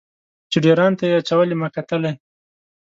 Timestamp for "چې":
0.51-0.57